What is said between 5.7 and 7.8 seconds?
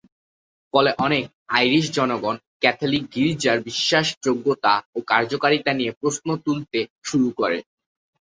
নিয়ে প্রশ্ন তুলতে শুরু করে।